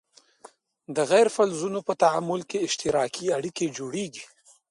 د 0.95 0.97
غیر 1.11 1.27
فلزونو 1.35 1.79
په 1.87 1.93
تعامل 2.03 2.41
کې 2.49 2.63
اشتراکي 2.67 3.25
اړیکې 3.37 3.65
جوړیږي. 3.77 4.25